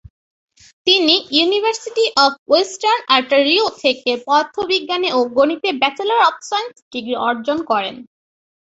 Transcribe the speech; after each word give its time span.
তিনি 0.87 1.15
University 1.37 2.05
of 2.23 2.31
Western 2.49 3.01
Ontario 3.15 3.65
থেকে 3.81 4.11
পদার্থবিজ্ঞান 4.25 5.03
ও 5.11 5.29
গণিতে 5.37 5.69
ব্যাচেলর 5.81 6.19
অব 6.27 6.35
সায়েন্স 6.49 6.75
ডিগ্রি 6.91 7.15
অর্জন 7.27 7.57
করেন। 7.71 7.95